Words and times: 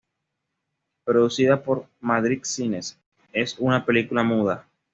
Producida 1.05 1.61
por 1.61 1.85
Madrid 1.99 2.39
Cines, 2.41 2.97
es 3.33 3.59
una 3.59 3.85
película 3.85 4.23
muda. 4.23 4.65